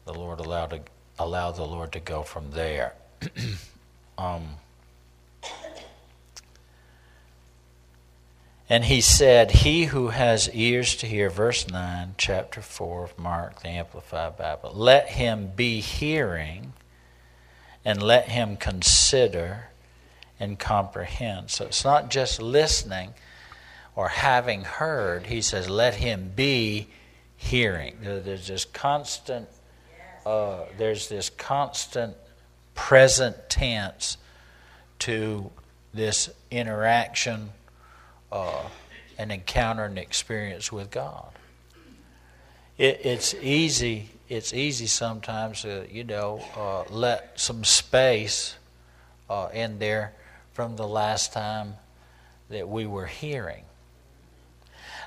[0.04, 0.80] the Lord allow to
[1.18, 2.94] allow the Lord to go from there.
[4.18, 4.48] um,
[8.68, 13.62] And he said, He who has ears to hear, verse 9, chapter 4 of Mark,
[13.62, 16.72] the Amplified Bible, let him be hearing
[17.84, 19.68] and let him consider
[20.40, 21.50] and comprehend.
[21.50, 23.14] So it's not just listening
[23.94, 25.26] or having heard.
[25.26, 26.88] He says, let him be
[27.36, 27.96] hearing.
[28.02, 29.48] There's this constant,
[30.26, 32.16] uh, there's this constant
[32.74, 34.18] present tense
[34.98, 35.52] to
[35.94, 37.50] this interaction
[38.30, 38.62] uh,
[39.18, 41.32] an encounter and experience with God.
[42.78, 44.10] It, it's easy.
[44.28, 48.56] It's easy sometimes to you know uh, let some space
[49.30, 50.12] uh, in there
[50.52, 51.74] from the last time
[52.48, 53.64] that we were hearing.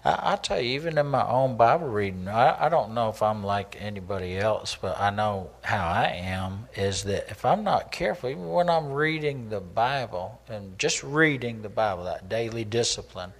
[0.03, 3.21] I, I tell you, even in my own Bible reading, I, I don't know if
[3.21, 7.91] I'm like anybody else, but I know how I am is that if I'm not
[7.91, 13.33] careful, even when I'm reading the Bible and just reading the Bible, that daily discipline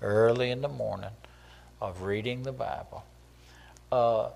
[0.00, 1.10] early in the morning
[1.80, 3.04] of reading the Bible,
[3.92, 4.30] uh,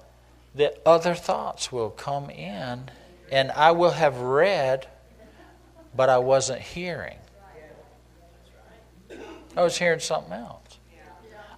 [0.55, 2.91] that other thoughts will come in,
[3.31, 4.87] and I will have read,
[5.97, 7.17] but I wasn't hearing.
[9.57, 10.62] I was hearing something else.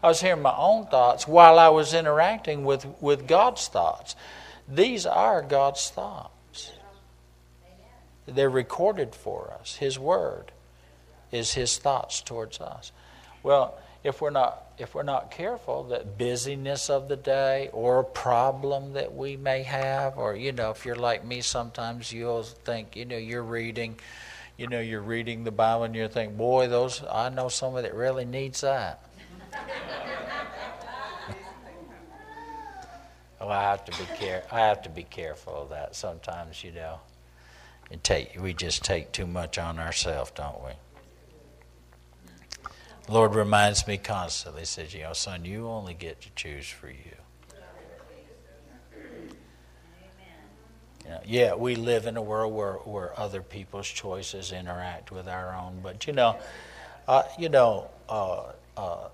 [0.05, 4.15] I was hearing my own thoughts while I was interacting with, with God's thoughts.
[4.69, 6.73] These are God's thoughts.
[8.27, 9.77] They're recorded for us.
[9.77, 10.53] His word
[11.33, 12.93] is his thoughts towards us.
[13.43, 18.05] Well, if we're not if we're not careful, that busyness of the day or a
[18.05, 22.95] problem that we may have, or you know, if you're like me, sometimes you'll think,
[22.95, 23.97] you know, you're reading,
[24.59, 27.95] you know, you're reading the Bible and you think, boy, those I know somebody that
[27.95, 29.01] really needs that.
[33.45, 34.45] Well, I have to be care.
[34.51, 35.95] I have to be careful of that.
[35.95, 37.01] Sometimes, you know,
[37.91, 40.71] and take we just take too much on ourselves, don't we?
[43.09, 44.63] Lord reminds me constantly.
[44.63, 47.17] He says, "You know, son, you only get to choose for you."
[51.05, 55.29] You know, yeah, we live in a world where, where other people's choices interact with
[55.29, 56.39] our own, but you know,
[57.07, 59.09] uh, you know, uh, uh,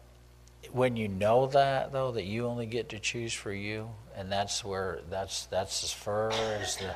[0.73, 3.91] when you know that though that you only get to choose for you
[4.21, 6.95] and that's where that's that's as far as the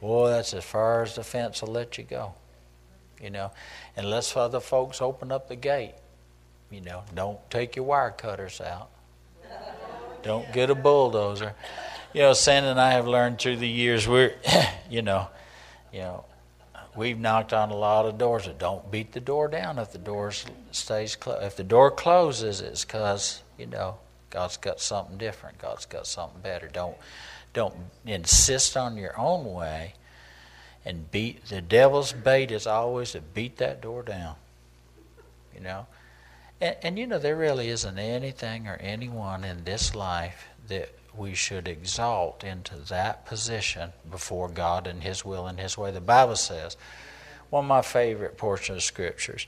[0.00, 2.34] boy that's as far as the fence will let you go
[3.20, 3.50] you know
[3.96, 5.94] unless other folks open up the gate
[6.70, 8.90] you know don't take your wire cutters out
[10.22, 11.54] don't get a bulldozer
[12.12, 14.34] you know Santa and I have learned through the years we're
[14.90, 15.28] you know
[15.92, 16.24] you know
[16.94, 18.46] we've knocked on a lot of doors.
[18.46, 20.32] That don't beat the door down if the door
[20.72, 21.44] stays closed.
[21.44, 23.98] If the door closes, it's because you know
[24.30, 25.58] God's got something different.
[25.58, 26.68] God's got something better.
[26.68, 26.96] Don't
[27.54, 27.74] don't
[28.04, 29.94] insist on your own way.
[30.84, 34.36] And beat the devil's bait is always to beat that door down.
[35.54, 35.86] You know,
[36.60, 41.34] and, and you know there really isn't anything or anyone in this life that we
[41.34, 45.90] should exalt into that position before God and His will and His way.
[45.90, 46.76] The Bible says,
[47.50, 49.46] one of my favorite portions of scriptures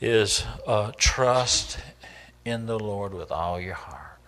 [0.00, 1.78] is uh, trust
[2.44, 4.18] in the Lord with all your heart.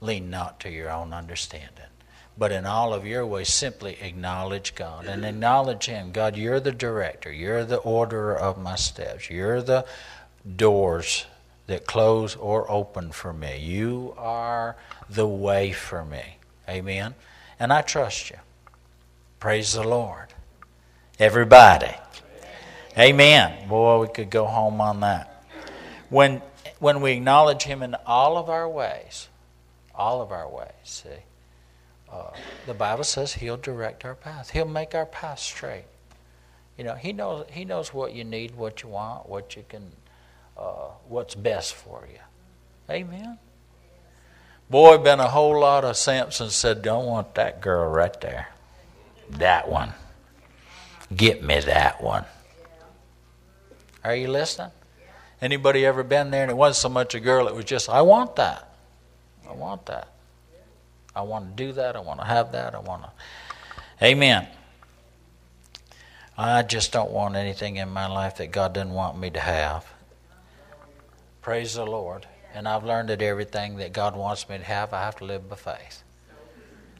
[0.00, 1.86] Lean not to your own understanding,
[2.36, 6.12] but in all of your ways, simply acknowledge God and acknowledge Him.
[6.12, 9.86] God, you're the director, you're the orderer of my steps, you're the
[10.56, 11.26] doors
[11.66, 13.58] that close or open for me.
[13.58, 14.76] You are
[15.08, 16.36] the way for me.
[16.68, 17.14] Amen.
[17.58, 18.36] And I trust you.
[19.40, 20.28] Praise the Lord.
[21.18, 21.94] Everybody.
[22.98, 23.68] Amen.
[23.68, 25.44] Boy, we could go home on that.
[26.08, 26.40] When
[26.78, 29.28] when we acknowledge him in all of our ways,
[29.94, 31.08] all of our ways, see,
[32.12, 32.30] uh,
[32.66, 34.50] the Bible says he'll direct our path.
[34.50, 35.84] He'll make our path straight.
[36.78, 39.92] You know, he knows he knows what you need, what you want, what you can
[40.56, 42.18] uh, what's best for you.
[42.90, 43.38] Amen.
[44.68, 48.48] Boy, been a whole lot of Samson said, "Don't want that girl right there."
[49.30, 49.92] That one.
[51.14, 52.24] Get me that one.
[54.04, 54.70] Are you listening?
[55.40, 58.02] Anybody ever been there and it wasn't so much a girl, it was just, I
[58.02, 58.74] want that.
[59.48, 60.08] I want that.
[61.14, 61.96] I want to do that.
[61.96, 62.74] I want to have that.
[62.74, 63.10] I want to.
[64.04, 64.46] Amen.
[66.36, 69.86] I just don't want anything in my life that God doesn't want me to have.
[71.40, 72.26] Praise the Lord.
[72.54, 75.48] And I've learned that everything that God wants me to have, I have to live
[75.48, 76.02] by faith.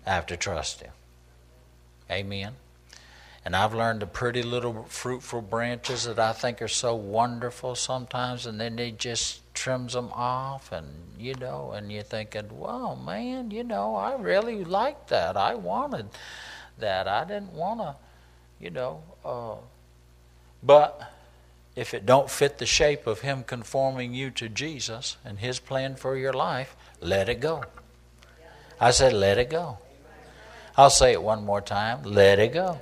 [0.06, 0.92] I have to trust Him.
[2.10, 2.54] Amen.
[3.46, 8.44] And I've learned the pretty little fruitful branches that I think are so wonderful sometimes,
[8.44, 13.52] and then they just trims them off, and you know, and you're thinking, "Wow, man,
[13.52, 15.36] you know, I really liked that.
[15.36, 16.08] I wanted
[16.78, 17.06] that.
[17.06, 17.94] I didn't want to,
[18.58, 19.54] you know." Uh,
[20.60, 21.12] but
[21.76, 25.94] if it don't fit the shape of Him conforming you to Jesus and His plan
[25.94, 27.62] for your life, let it go.
[28.80, 29.78] I said, let it go.
[30.76, 32.02] I'll say it one more time.
[32.02, 32.80] Let it go.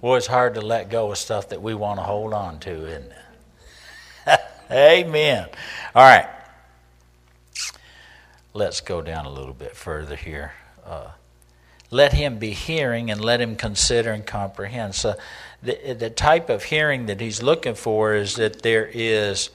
[0.00, 2.86] Boy, it's hard to let go of stuff that we want to hold on to,
[2.86, 3.12] isn't
[4.26, 4.40] it?
[4.70, 5.48] Amen.
[5.94, 6.28] All right.
[8.54, 10.52] Let's go down a little bit further here.
[10.86, 11.08] Uh,
[11.90, 14.94] let him be hearing and let him consider and comprehend.
[14.94, 15.16] So,
[15.62, 19.50] the, the type of hearing that he's looking for is that there is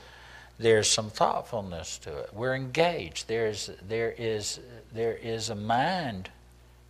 [0.59, 2.29] there's some thoughtfulness to it.
[2.33, 3.27] We're engaged.
[3.27, 4.59] There's there is
[4.93, 6.29] there is a mind,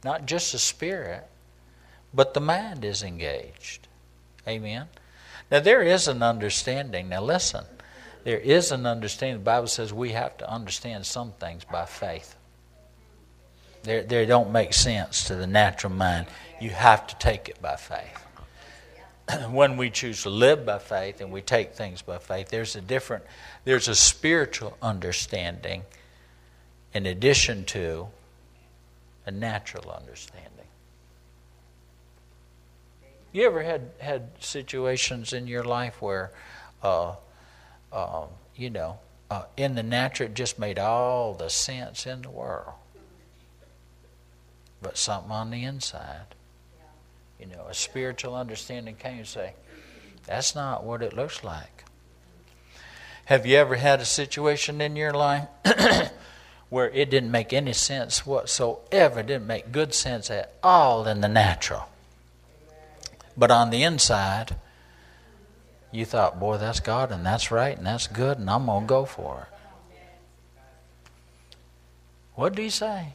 [0.03, 1.27] not just a spirit,
[2.13, 3.87] but the mind is engaged.
[4.47, 4.87] Amen.
[5.51, 7.09] Now there is an understanding.
[7.09, 7.65] Now listen,
[8.23, 9.37] there is an understanding.
[9.37, 12.35] The Bible says we have to understand some things by faith.
[13.83, 16.27] They they don't make sense to the natural mind.
[16.61, 18.23] You have to take it by faith.
[19.49, 22.81] when we choose to live by faith and we take things by faith, there's a
[22.81, 23.23] different,
[23.63, 25.83] there's a spiritual understanding
[26.93, 28.07] in addition to
[29.25, 30.52] a natural understanding.
[33.33, 36.31] You ever had had situations in your life where,
[36.81, 37.15] uh,
[37.91, 38.99] uh, you know,
[39.29, 42.73] uh, in the natural it just made all the sense in the world,
[44.81, 46.35] but something on the inside
[47.43, 49.53] you know, a spiritual understanding came and say,
[50.25, 51.83] that's not what it looks like.
[53.25, 55.47] Have you ever had a situation in your life
[56.69, 61.19] where it didn't make any sense whatsoever, it didn't make good sense at all in
[61.19, 61.89] the natural?
[63.37, 64.55] But on the inside,
[65.91, 68.87] you thought, boy, that's God and that's right and that's good and I'm going to
[68.87, 69.57] go for it.
[72.35, 73.13] What did he say?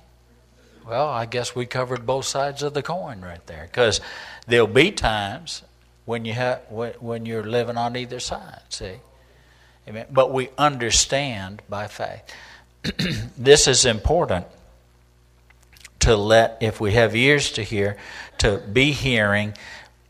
[0.86, 4.00] Well, I guess we covered both sides of the coin right there, because
[4.46, 5.62] there'll be times
[6.06, 8.62] when you have when you're living on either side.
[8.70, 8.94] See,
[9.88, 10.06] Amen.
[10.10, 12.22] But we understand by faith.
[13.38, 14.46] this is important
[16.00, 17.96] to let, if we have ears to hear,
[18.38, 19.54] to be hearing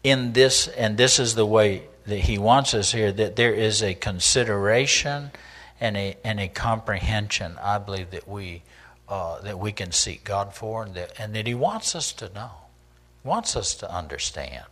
[0.03, 3.83] in this, and this is the way that he wants us here, that there is
[3.83, 5.31] a consideration
[5.81, 8.63] and a, and a comprehension, I believe, that we
[9.09, 12.33] uh, that we can seek God for and that, and that He wants us to
[12.35, 12.51] know,
[13.25, 14.67] wants us to understand.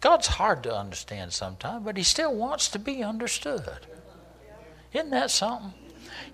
[0.00, 3.86] God's hard to understand sometimes, but He still wants to be understood.
[4.92, 5.72] Isn't that something?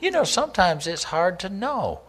[0.00, 2.00] You know, sometimes it's hard to know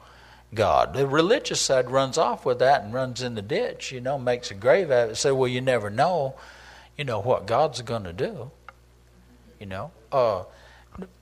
[0.56, 0.94] God.
[0.94, 4.52] The religious side runs off with that and runs in the ditch, you know, makes
[4.52, 5.16] a grave out of it.
[5.16, 6.36] Say, well, you never know,
[6.98, 8.52] you know, what God's going to do.
[9.60, 10.44] You know, uh,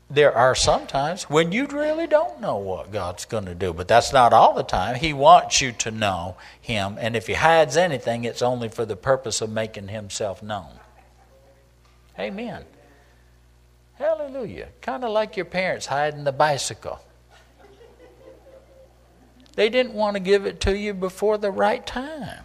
[0.09, 3.87] there are some times when you really don't know what God's going to do, but
[3.87, 4.95] that's not all the time.
[4.95, 8.95] He wants you to know Him, and if He hides anything, it's only for the
[8.95, 10.79] purpose of making Himself known.
[12.19, 12.63] Amen.
[13.95, 14.69] Hallelujah.
[14.81, 16.99] Kind of like your parents hiding the bicycle.
[19.55, 22.43] They didn't want to give it to you before the right time.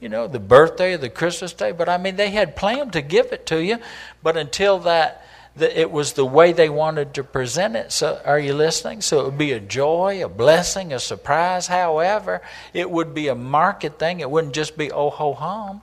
[0.00, 3.02] You know, the birthday, or the Christmas day, but I mean, they had planned to
[3.02, 3.78] give it to you,
[4.22, 7.92] but until that that it was the way they wanted to present it.
[7.92, 9.02] So, are you listening?
[9.02, 11.66] So, it would be a joy, a blessing, a surprise.
[11.66, 12.40] However,
[12.72, 14.20] it would be a market thing.
[14.20, 15.82] It wouldn't just be oh ho hum.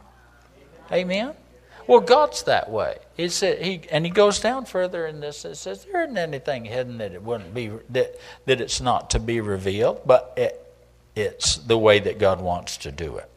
[0.92, 1.36] Amen.
[1.90, 3.00] Well, God's that way.
[3.18, 5.44] He said he and he goes down further in this.
[5.44, 8.16] It says there isn't anything hidden that it wouldn't be that
[8.46, 10.72] that it's not to be revealed, but it,
[11.16, 13.28] it's the way that God wants to do it.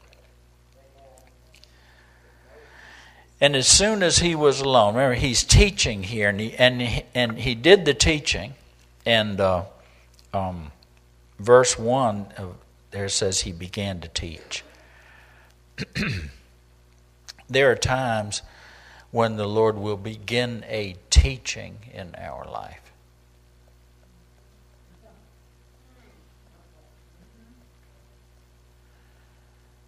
[3.40, 7.04] And as soon as he was alone, remember he's teaching here, and he and he,
[7.14, 8.52] and he did the teaching,
[9.06, 9.64] and uh,
[10.34, 10.72] um,
[11.38, 12.56] verse one of,
[12.90, 14.62] there says he began to teach.
[17.52, 18.42] there are times
[19.10, 22.92] when the Lord will begin a teaching in our life.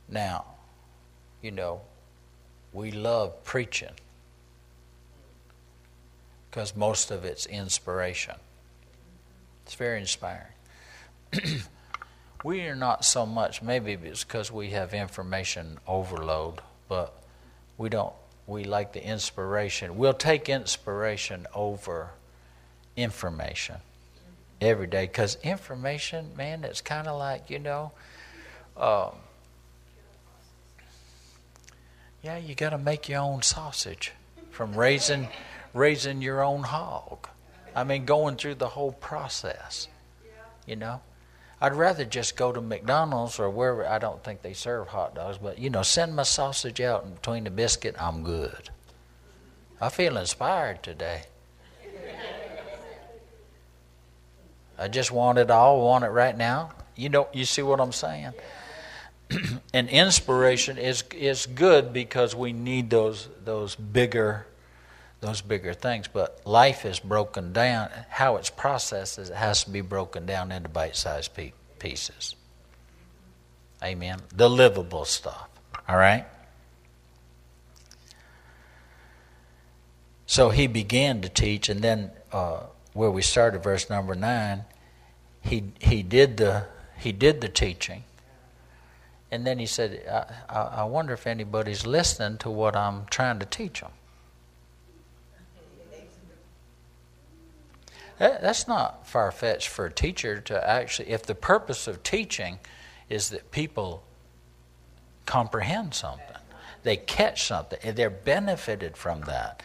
[0.09, 0.44] Now,
[1.42, 1.80] you know,
[2.73, 3.94] we love preaching
[6.50, 8.37] because most of it's inspiration.
[9.64, 10.52] It's very inspiring.
[12.44, 17.23] we are not so much, maybe it's because we have information overload, but
[17.78, 18.12] we don't,
[18.46, 19.96] we like the inspiration.
[19.96, 22.10] We'll take inspiration over
[22.96, 23.76] information
[24.60, 27.92] every day because information, man, it's kind of like, you know,
[28.76, 29.12] um,
[32.22, 34.12] yeah, you got to make your own sausage
[34.50, 35.28] from raising
[35.74, 37.28] raising your own hog.
[37.74, 39.88] I mean, going through the whole process.
[40.66, 41.02] You know,
[41.64, 43.87] I'd rather just go to McDonald's or wherever.
[43.87, 47.14] I don't think they serve hot dogs, but you know, send my sausage out in
[47.14, 47.97] between the biscuit.
[47.99, 48.68] I'm good.
[49.80, 51.23] I feel inspired today.
[54.78, 56.73] I just want it all, want it right now.
[56.97, 58.35] You know, you see what I'm saying?
[59.73, 64.44] and inspiration is is good because we need those those bigger
[65.24, 66.08] those bigger things.
[66.08, 67.90] But life is broken down.
[68.08, 71.30] How it's processed is it has to be broken down into bite-sized
[71.78, 72.36] pieces.
[73.82, 74.20] Amen.
[74.34, 75.48] The livable stuff.
[75.88, 76.26] All right.
[80.26, 82.60] So he began to teach, and then uh,
[82.92, 84.64] where we started, verse number nine,
[85.42, 86.66] he he did the
[86.96, 88.04] he did the teaching
[89.34, 90.00] and then he said,
[90.48, 93.90] I, I wonder if anybody's listening to what I'm trying to teach them.
[98.18, 102.59] That, that's not far fetched for a teacher to actually, if the purpose of teaching
[103.09, 104.04] is that people
[105.26, 106.37] comprehend something,
[106.83, 109.62] they catch something, and they're benefited from that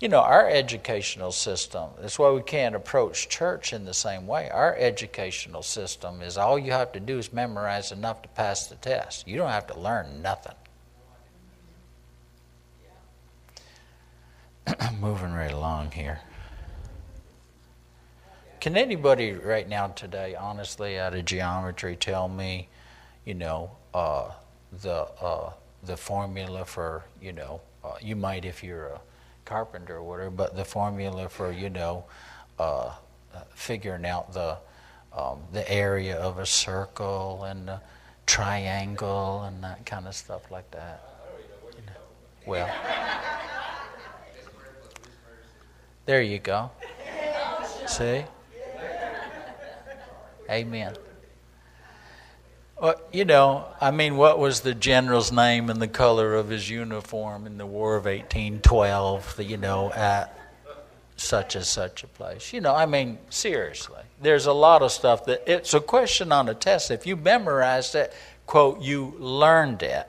[0.00, 4.50] you know, our educational system, that's why we can't approach church in the same way.
[4.50, 8.74] Our educational system is all you have to do is memorize enough to pass the
[8.76, 9.26] test.
[9.26, 10.54] You don't have to learn nothing.
[15.00, 16.20] Moving right along here.
[18.66, 22.68] Can anybody right now today, honestly, out of geometry, tell me,
[23.24, 24.32] you know, uh,
[24.82, 25.52] the uh,
[25.84, 29.00] the formula for, you know, uh, you might if you're a
[29.44, 32.06] carpenter or whatever, but the formula for, you know,
[32.58, 32.92] uh,
[33.54, 34.56] figuring out the,
[35.16, 37.70] um, the area of a circle and
[38.26, 41.08] triangle and that kind of stuff like that.
[41.70, 41.92] You know.
[42.46, 42.74] Well,
[46.04, 46.72] there you go.
[47.86, 48.24] See?
[50.50, 50.94] Amen.
[52.80, 56.68] Well, you know, I mean, what was the general's name and the color of his
[56.68, 60.38] uniform in the War of 1812, you know, at
[61.16, 62.52] such and such a place?
[62.52, 64.02] You know, I mean, seriously.
[64.20, 66.90] There's a lot of stuff that it's a question on a test.
[66.90, 68.12] If you memorized it,
[68.46, 70.06] quote, you learned it.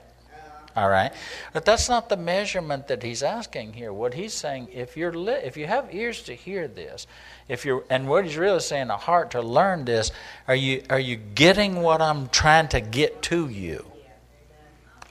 [0.78, 1.12] All right,
[1.52, 3.92] but that's not the measurement that he's asking here.
[3.92, 7.08] What he's saying, if you're li- if you have ears to hear this,
[7.48, 10.12] if you're and what he's really saying, a heart to learn this,
[10.46, 13.90] are you are you getting what I'm trying to get to you?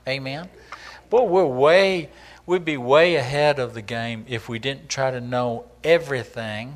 [0.07, 0.47] Amen.
[1.09, 2.11] Boy, we're way
[2.45, 6.75] we'd be way ahead of the game if we didn't try to know everything.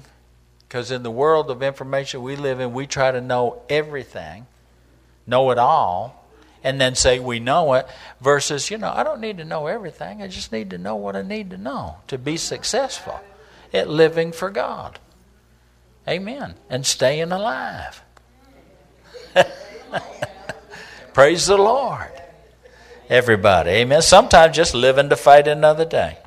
[0.67, 4.47] Because in the world of information we live in, we try to know everything,
[5.25, 6.20] know it all
[6.63, 7.87] and then say we know it
[8.19, 10.21] versus, you know, I don't need to know everything.
[10.21, 13.19] I just need to know what I need to know to be successful
[13.73, 14.99] at living for God.
[16.07, 16.55] Amen.
[16.69, 18.01] And staying alive.
[21.13, 22.11] Praise the Lord.
[23.09, 23.71] Everybody.
[23.71, 24.01] Amen.
[24.01, 26.17] Sometimes just living to fight another day.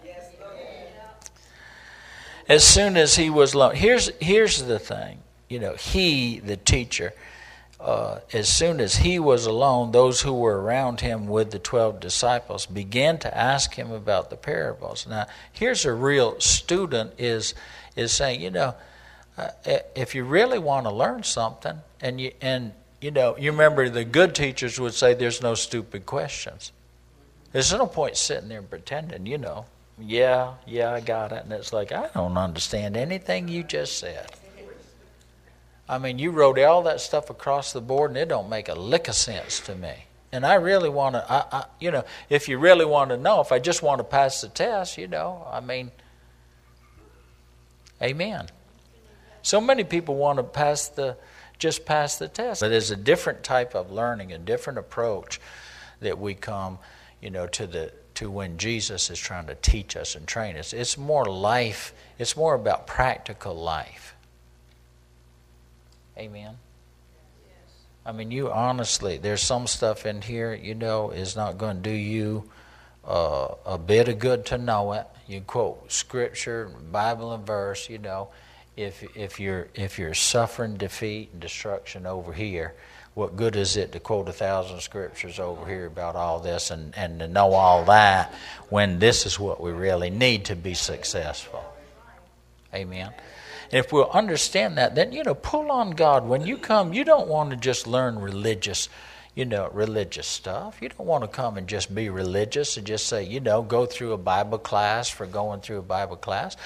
[2.47, 3.75] As soon as he was alone.
[3.75, 5.21] Here's, here's the thing.
[5.49, 7.15] You know, he, the teacher,
[7.85, 12.01] uh, as soon as he was alone, those who were around him with the 12
[12.01, 15.07] disciples began to ask him about the parables.
[15.07, 17.53] Now, here's a real student is,
[17.95, 18.75] is saying, you know,
[19.37, 19.51] uh,
[19.95, 22.73] if you really want to learn something, and you, and,
[23.03, 26.73] you know, you remember the good teachers would say there's no stupid questions.
[27.53, 29.67] There's no point sitting there pretending, you know,
[29.99, 31.45] yeah, yeah, I got it.
[31.45, 34.27] And it's like, I don't understand anything you just said.
[35.89, 38.75] I mean, you wrote all that stuff across the board, and it don't make a
[38.75, 40.07] lick of sense to me.
[40.33, 43.41] And I really want to, I, I, you know, if you really want to know,
[43.41, 45.93] if I just want to pass the test, you know, I mean,
[48.03, 48.49] amen.
[49.43, 51.17] So many people want to pass the,
[51.59, 52.63] just pass the test.
[52.63, 55.41] But there's a different type of learning, a different approach
[56.01, 56.79] that we come,
[57.21, 60.73] you know, to the to when Jesus is trying to teach us and train us.
[60.73, 61.93] It's more life.
[62.19, 64.14] It's more about practical life.
[66.17, 66.57] Amen.
[68.07, 71.83] I mean, you honestly, there's some stuff in here, you know, is not going to
[71.83, 72.51] do you
[73.07, 75.07] uh, a bit of good to know it.
[75.27, 77.89] You quote scripture, Bible and verse.
[77.89, 78.29] You know,
[78.77, 82.75] if if you're if you're suffering defeat and destruction over here,
[83.15, 86.97] what good is it to quote a thousand scriptures over here about all this and,
[86.97, 88.35] and to know all that
[88.69, 91.65] when this is what we really need to be successful?
[92.75, 93.13] Amen.
[93.71, 96.27] And if we'll understand that, then, you know, pull on God.
[96.27, 98.89] When you come, you don't want to just learn religious,
[99.35, 100.79] you know, religious stuff.
[100.81, 103.87] You don't want to come and just be religious and just say, you know, go
[103.87, 106.57] through a Bible class for going through a Bible class.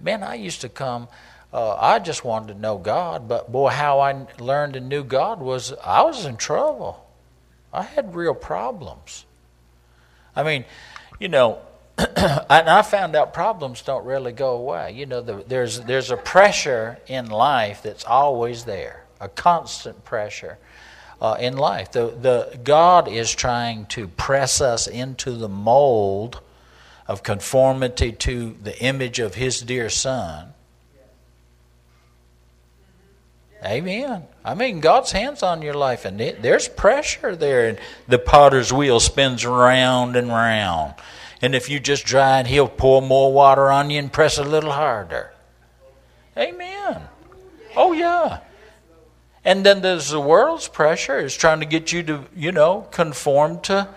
[0.00, 1.08] Man, I used to come
[1.52, 5.40] uh, I just wanted to know God, but boy, how I learned and knew God
[5.40, 7.06] was I was in trouble.
[7.72, 9.26] I had real problems.
[10.34, 10.64] I mean,
[11.20, 11.58] you know,
[12.50, 14.92] and I found out problems don't really go away.
[14.92, 20.58] You know, the, there's there's a pressure in life that's always there, a constant pressure
[21.20, 21.92] uh, in life.
[21.92, 26.40] The the God is trying to press us into the mold
[27.06, 30.52] of conformity to the image of His dear Son
[33.64, 34.24] Amen.
[34.44, 37.78] I mean, God's hands on your life, and it, there's pressure there, and
[38.08, 40.94] the potter's wheel spins round and round.
[41.42, 44.44] And if you just dry it, He'll pour more water on you and press a
[44.44, 45.32] little harder.
[46.38, 47.02] Amen.
[47.76, 48.40] Oh, yeah.
[49.44, 53.60] And then there's the world's pressure is trying to get you to, you know, conform
[53.62, 53.88] to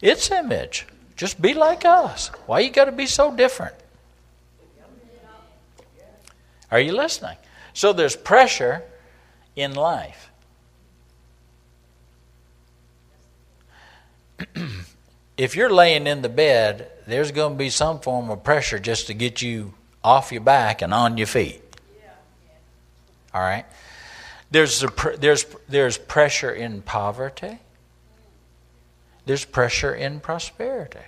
[0.00, 0.86] its image.
[1.14, 2.28] Just be like us.
[2.46, 3.74] Why you got to be so different?
[6.70, 7.36] Are you listening?
[7.74, 8.82] So there's pressure
[9.54, 10.30] in life.
[15.36, 19.08] if you're laying in the bed, there's going to be some form of pressure just
[19.08, 21.60] to get you off your back and on your feet.
[23.32, 23.64] All right?
[24.50, 27.58] There's, a, there's, there's pressure in poverty.
[29.26, 31.00] There's pressure in prosperity.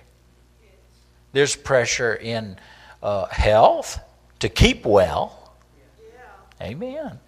[1.31, 2.57] There's pressure in
[3.01, 3.99] uh, health
[4.39, 5.53] to keep well.
[6.61, 7.19] Amen.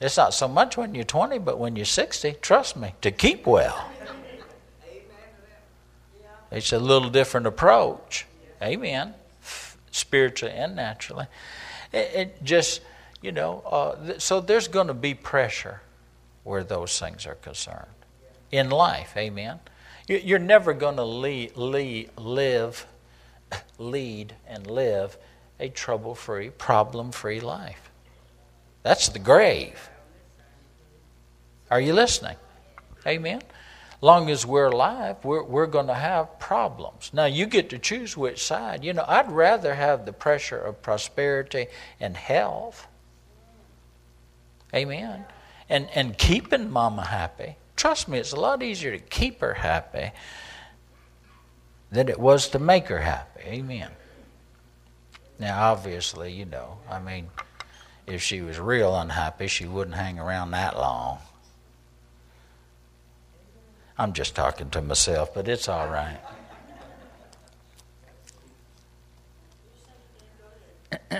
[0.00, 3.46] It's not so much when you're 20, but when you're 60, trust me, to keep
[3.46, 3.89] well.
[6.50, 8.26] It's a little different approach.
[8.62, 9.14] Amen.
[9.90, 11.26] Spiritually and naturally.
[11.92, 12.80] It, it just,
[13.22, 15.80] you know, uh, so there's going to be pressure
[16.44, 17.86] where those things are concerned
[18.50, 19.16] in life.
[19.16, 19.60] Amen.
[20.08, 21.56] You're never going to live,
[23.78, 25.16] lead, and live
[25.60, 27.90] a trouble free, problem free life.
[28.82, 29.88] That's the grave.
[31.70, 32.36] Are you listening?
[33.06, 33.42] Amen.
[34.02, 37.10] Long as we're alive, we're, we're going to have problems.
[37.12, 38.82] Now, you get to choose which side.
[38.82, 41.66] You know, I'd rather have the pressure of prosperity
[42.00, 42.86] and health.
[44.74, 45.24] Amen.
[45.68, 47.56] And, and keeping mama happy.
[47.76, 50.12] Trust me, it's a lot easier to keep her happy
[51.90, 53.42] than it was to make her happy.
[53.44, 53.90] Amen.
[55.38, 57.28] Now, obviously, you know, I mean,
[58.06, 61.18] if she was real unhappy, she wouldn't hang around that long.
[64.00, 66.18] I'm just talking to myself, but it's all right.
[71.12, 71.18] all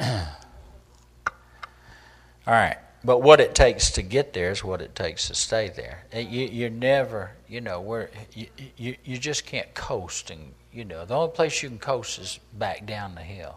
[2.46, 2.78] right.
[3.04, 6.06] But what it takes to get there is what it takes to stay there.
[6.14, 8.46] You, you're never, you know, where you,
[8.78, 10.30] you, you just can't coast.
[10.30, 13.56] And, you know, the only place you can coast is back down the hill.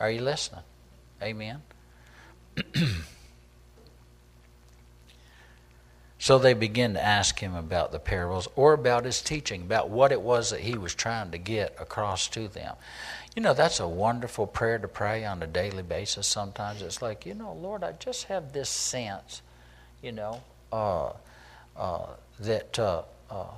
[0.00, 0.64] Are you listening?
[1.22, 1.62] Amen.
[6.24, 10.10] So they begin to ask him about the parables or about his teaching, about what
[10.10, 12.76] it was that he was trying to get across to them.
[13.36, 16.80] You know, that's a wonderful prayer to pray on a daily basis sometimes.
[16.80, 19.42] It's like, you know, Lord, I just have this sense,
[20.00, 21.10] you know, uh,
[21.76, 22.06] uh,
[22.40, 23.50] that, uh, uh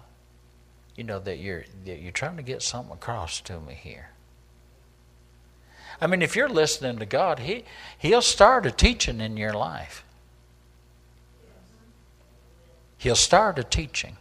[0.96, 4.11] you know, that you're, that you're trying to get something across to me here.
[6.00, 7.62] I mean, if you're listening to God, he,
[7.96, 10.02] He'll start a teaching in your life.
[12.99, 14.17] He'll start a teaching,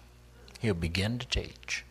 [0.59, 1.83] he'll begin to teach.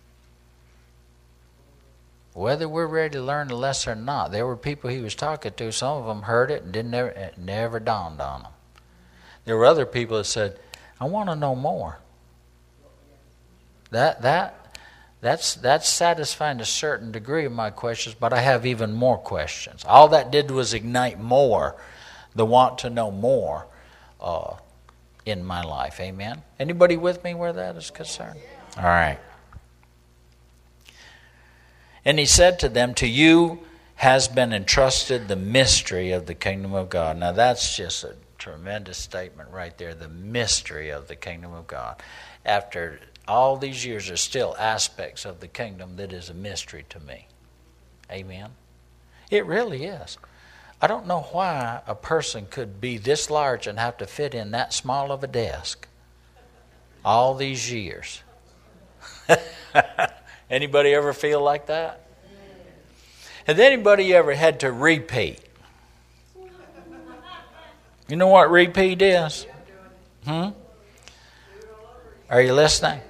[2.35, 5.53] Whether we're ready to learn the lesson or not, there were people he was talking
[5.53, 8.53] to, some of them heard it and didn't never, it never dawned on them.
[9.45, 10.59] There were other people that said,
[11.01, 12.01] I want to know more.
[13.91, 14.77] That, that,
[15.21, 19.85] that's, that's satisfying a certain degree of my questions, but I have even more questions.
[19.87, 21.77] All that did was ignite more,
[22.35, 23.67] the want to know more.
[24.21, 24.55] Uh,
[25.27, 26.01] in my life.
[26.01, 26.43] Amen.
[26.59, 28.39] Anybody with me where that is concerned?
[28.77, 29.19] All right.
[32.05, 33.61] And he said to them, To you
[33.97, 37.17] has been entrusted the mystery of the kingdom of God.
[37.17, 42.03] Now that's just a tremendous statement right there the mystery of the kingdom of God.
[42.45, 47.01] After all these years, there's still aspects of the kingdom that is a mystery to
[47.01, 47.29] me.
[48.11, 48.51] Amen.
[49.31, 50.19] It really is.
[50.85, 54.51] I don't know why a person could be this large and have to fit in
[54.51, 55.89] that small of a desk
[57.03, 58.23] all these years.
[60.51, 62.07] anybody ever feel like that?
[63.47, 65.41] Has anybody ever had to repeat?
[68.07, 69.47] You know what repeat is?
[70.27, 70.49] Hmm?
[72.29, 73.01] Are you listening?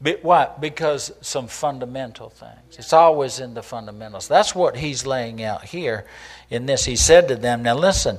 [0.00, 0.50] But why?
[0.60, 2.76] Because some fundamental things.
[2.78, 4.28] It's always in the fundamentals.
[4.28, 6.04] That's what he's laying out here
[6.50, 6.84] in this.
[6.84, 8.18] He said to them, Now listen,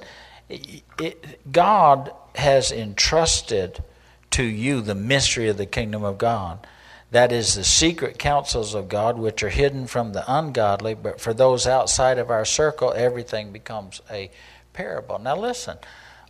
[0.49, 3.83] it, God has entrusted
[4.31, 6.65] to you the mystery of the kingdom of God.
[7.11, 11.33] That is the secret counsels of God, which are hidden from the ungodly, but for
[11.33, 14.29] those outside of our circle, everything becomes a
[14.73, 15.17] parable.
[15.17, 15.77] Now, listen,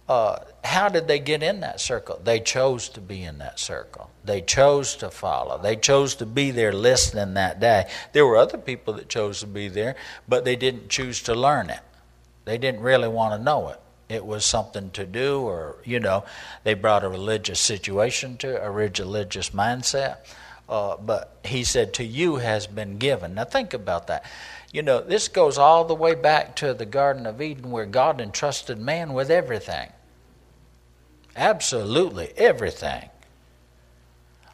[0.10, 2.20] uh, how did they get in that circle?
[2.24, 4.10] They chose to be in that circle.
[4.24, 5.58] They chose to follow.
[5.58, 7.90] They chose to be there listening that day.
[8.14, 9.96] There were other people that chose to be there,
[10.28, 11.82] but they didn't choose to learn it.
[12.46, 13.82] They didn't really want to know it.
[14.08, 16.24] It was something to do, or, you know,
[16.64, 20.20] they brought a religious situation to a religious mindset.
[20.70, 23.36] Uh, but he said, To you has been given.
[23.36, 24.26] Now, think about that.
[24.72, 28.22] You know, this goes all the way back to the Garden of Eden where God
[28.22, 29.92] entrusted man with everything.
[31.38, 33.10] Absolutely everything.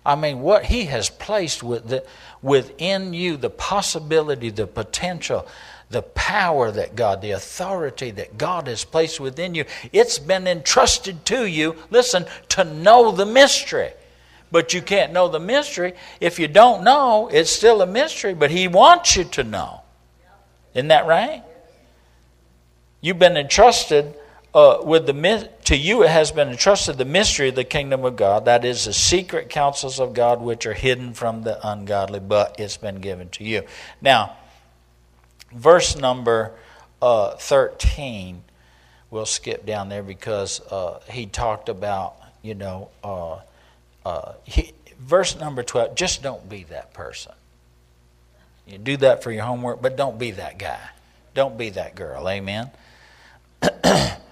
[0.06, 2.06] I mean, what He has placed with the,
[2.42, 5.48] within you, the possibility, the potential,
[5.90, 11.24] the power that God, the authority that God has placed within you, it's been entrusted
[11.28, 13.92] to you, listen, to know the mystery.
[14.52, 15.94] But you can't know the mystery.
[16.20, 19.82] If you don't know, it's still a mystery, but He wants you to know.
[20.74, 21.44] Isn't that right?
[23.00, 24.16] You've been entrusted
[24.54, 28.16] uh, with the to you it has been entrusted the mystery of the kingdom of
[28.16, 32.60] God, that is the secret counsels of God which are hidden from the ungodly, but
[32.60, 33.64] it's been given to you.
[34.02, 34.36] Now,
[35.52, 36.52] verse number
[37.02, 38.44] uh, thirteen,
[39.10, 43.40] we'll skip down there because uh, he talked about you know uh,
[44.06, 45.96] uh, he, verse number twelve.
[45.96, 47.34] Just don't be that person.
[48.68, 50.80] You do that for your homework, but don't be that guy.
[51.34, 52.30] Don't be that girl.
[52.30, 52.70] Amen.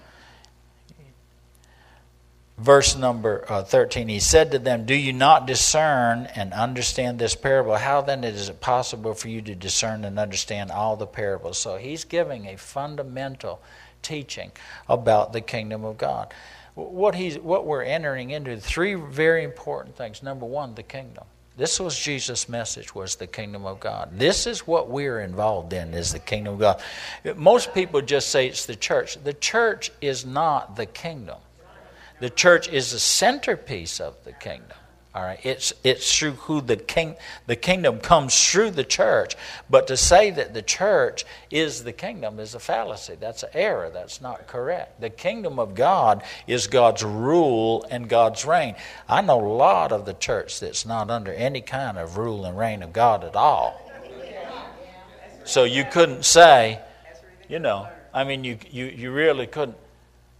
[2.62, 7.34] verse number uh, 13 he said to them do you not discern and understand this
[7.34, 7.74] parable?
[7.74, 11.58] How then is it possible for you to discern and understand all the parables?
[11.58, 13.60] So he's giving a fundamental
[14.00, 14.52] teaching
[14.88, 16.32] about the kingdom of god.
[16.74, 20.22] What he's what we're entering into three very important things.
[20.22, 21.24] Number one the kingdom.
[21.56, 24.10] This was jesus message was the kingdom of god.
[24.12, 26.82] This is what we're involved in is the kingdom of god.
[27.36, 29.22] Most people just say it's the church.
[29.22, 31.38] The church is not the kingdom
[32.22, 34.78] the church is the centerpiece of the kingdom.
[35.12, 37.16] All right, it's it's through who the king
[37.48, 39.34] the kingdom comes through the church.
[39.68, 43.16] But to say that the church is the kingdom is a fallacy.
[43.18, 43.90] That's an error.
[43.92, 45.00] That's not correct.
[45.00, 48.76] The kingdom of God is God's rule and God's reign.
[49.08, 52.56] I know a lot of the church that's not under any kind of rule and
[52.56, 53.80] reign of God at all.
[55.42, 56.78] So you couldn't say,
[57.48, 59.76] you know, I mean, you you, you really couldn't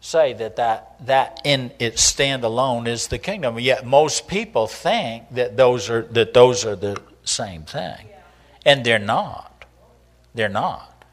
[0.02, 3.58] say that that, that in its stand alone is the kingdom.
[3.58, 8.08] Yet most people think that those are, that those are the same thing.
[8.66, 9.64] And they're not.
[10.34, 11.04] They're not.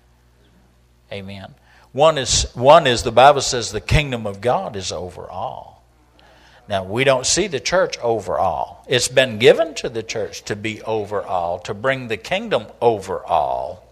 [1.12, 1.54] Amen.
[1.92, 5.84] One is, one is the Bible says the kingdom of God is over all.
[6.68, 8.86] Now, we don't see the church over all.
[8.88, 13.24] It's been given to the church to be over all, to bring the kingdom over
[13.26, 13.89] all.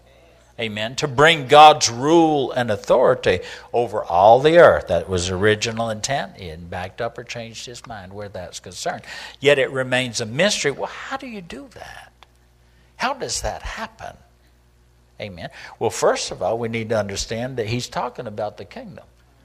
[0.60, 0.96] Amen.
[0.96, 3.40] To bring God's rule and authority
[3.72, 4.88] over all the earth.
[4.88, 6.36] That was original intent.
[6.36, 9.02] He hadn't backed up or changed his mind where that's concerned.
[9.38, 10.72] Yet it remains a mystery.
[10.72, 12.12] Well, how do you do that?
[12.96, 14.16] How does that happen?
[15.20, 15.50] Amen.
[15.78, 19.04] Well, first of all, we need to understand that he's talking about the kingdom.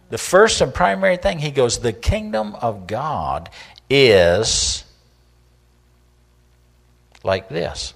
[0.10, 3.50] The first and primary thing, he goes, the kingdom of God
[3.90, 4.84] is
[7.24, 7.94] like this.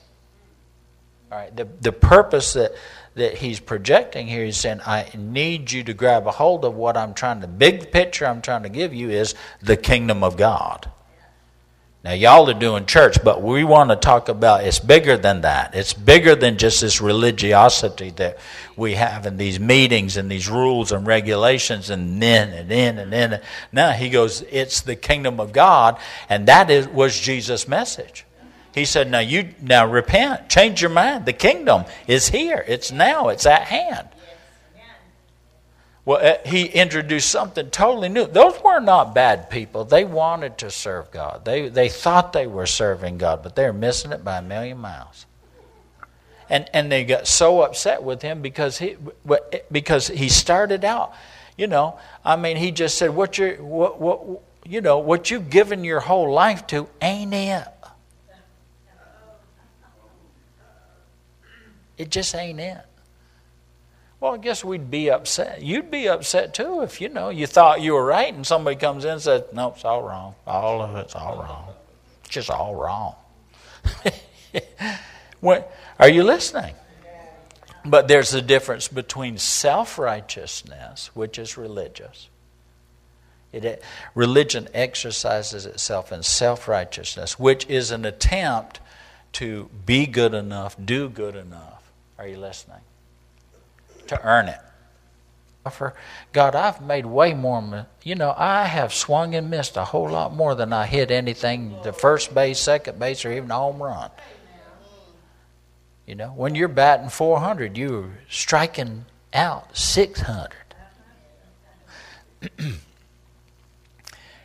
[1.32, 2.73] All right, the, the purpose that
[3.17, 4.45] that he's projecting here.
[4.45, 7.91] He's saying, I need you to grab a hold of what I'm trying to, big
[7.91, 10.89] picture I'm trying to give you is the kingdom of God.
[12.03, 15.75] Now, y'all are doing church, but we want to talk about it's bigger than that.
[15.75, 18.38] It's bigger than just this religiosity that
[18.77, 23.12] we have in these meetings and these rules and regulations and then and then and
[23.12, 23.41] then.
[23.73, 25.99] Now, he goes, it's the kingdom of God,
[26.30, 28.26] and that is, was Jesus' message.
[28.77, 31.25] He said, Now you now repent, change your mind.
[31.25, 32.63] The kingdom is here.
[32.67, 34.07] It's now, it's at hand.
[36.05, 38.27] Well, uh, he introduced something totally new.
[38.27, 39.83] Those were not bad people.
[39.83, 41.43] They wanted to serve God.
[41.43, 45.25] They, they thought they were serving God, but they're missing it by a million miles.
[46.47, 48.95] And, and they got so upset with him because he,
[49.71, 51.13] because he started out,
[51.57, 55.49] you know, I mean, he just said, what, you what, what, you know, what you've
[55.49, 57.67] given your whole life to ain't it.
[61.97, 62.86] It just ain't it.
[64.19, 65.62] Well, I guess we'd be upset.
[65.62, 69.05] You'd be upset too if you know you thought you were right and somebody comes
[69.05, 70.33] in and says, "No, it's all wrong.
[70.47, 71.73] All of it's all wrong.
[72.21, 73.15] It's just all wrong."
[75.39, 76.73] what, are you listening?
[77.86, 82.27] But there's a difference between self-righteousness, which is religious.
[83.53, 83.81] It,
[84.13, 88.81] religion exercises itself in self-righteousness, which is an attempt
[89.33, 91.76] to be good enough, do good enough.
[92.17, 92.82] Are you listening?
[94.08, 94.60] to earn it.
[96.32, 97.88] God, I've made way more.
[98.01, 101.75] You know, I have swung and missed a whole lot more than I hit anything
[101.84, 104.10] the first base, second base, or even a home run.
[106.06, 110.53] You know, when you're batting 400, you're striking out 600.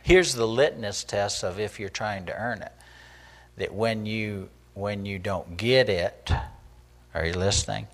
[0.03, 2.73] Here's the litmus test of if you're trying to earn it.
[3.55, 6.33] That when you when you don't get it,
[7.13, 7.87] are you listening?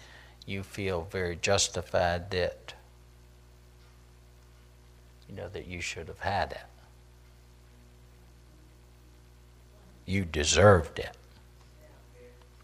[0.50, 2.74] you feel very justified that
[5.28, 6.62] you know that you should have had it.
[10.08, 11.16] You deserved it.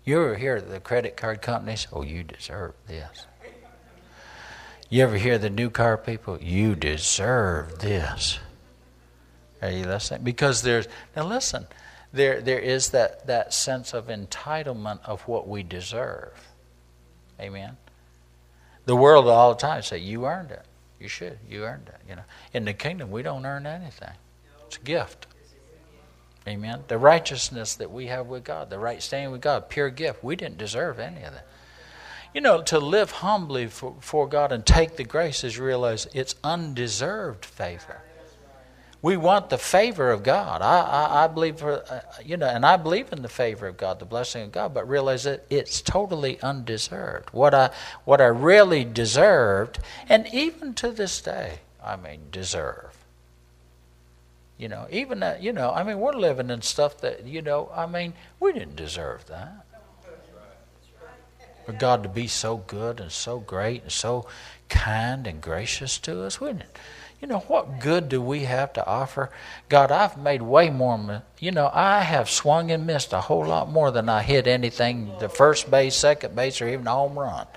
[0.03, 1.87] You ever hear the credit card companies?
[1.93, 3.27] Oh, you deserve this.
[4.89, 6.39] You ever hear the new car people?
[6.41, 8.39] You deserve this.
[9.61, 10.23] Are you listening?
[10.23, 11.67] Because there's now listen,
[12.15, 16.34] there there is that, that sense of entitlement of what we deserve.
[17.39, 17.78] Amen.
[18.86, 20.65] The world all the time say, You earned it.
[20.99, 21.38] You should.
[21.49, 21.99] You earned it.
[22.08, 22.23] You know.
[22.54, 24.13] In the kingdom we don't earn anything.
[24.67, 25.28] It's a gift.
[26.47, 26.84] Amen.
[26.88, 30.23] The righteousness that we have with God, the right standing with God, pure gift.
[30.23, 31.47] We didn't deserve any of that.
[32.36, 36.36] You know, to live humbly for, for God and take the grace is realize it's
[36.43, 38.01] undeserved favor.
[39.01, 40.62] We want the favor of God.
[40.62, 43.77] I, I, I believe, for, uh, you know, and I believe in the favor of
[43.77, 47.29] God, the blessing of God, but realize that it's totally undeserved.
[47.31, 47.69] What I,
[48.03, 49.79] what I really deserved,
[50.10, 52.97] and even to this day, I mean, deserve.
[54.58, 57.69] You know, even that, you know, I mean, we're living in stuff that, you know,
[57.75, 59.65] I mean, we didn't deserve that.
[61.65, 64.27] For God to be so good and so great and so
[64.69, 66.65] kind and gracious to us, we didn't
[67.21, 69.32] you know, what good do we have to offer?
[69.69, 71.23] God, I've made way more.
[71.39, 75.12] You know, I have swung and missed a whole lot more than I hit anything,
[75.19, 77.47] the first base, second base, or even home run.